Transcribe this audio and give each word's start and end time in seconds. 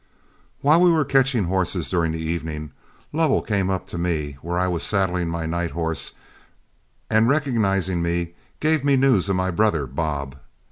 While 0.61 0.81
we 0.81 0.89
were 0.89 1.05
catching 1.05 1.43
horses 1.43 1.91
during 1.91 2.11
the 2.11 2.17
evening, 2.19 2.71
Lovell 3.13 3.43
came 3.43 3.69
up 3.69 3.85
to 3.89 3.99
me 3.99 4.31
where 4.41 4.57
I 4.57 4.67
was 4.67 4.81
saddling 4.81 5.29
my 5.29 5.45
night 5.45 5.69
horse, 5.77 6.13
and 7.07 7.29
recognizing 7.29 8.01
me 8.01 8.33
gave 8.59 8.83
me 8.83 8.95
news 8.95 9.29
of 9.29 9.35
my 9.35 9.51
brother 9.51 9.85
Bob. 9.85 10.37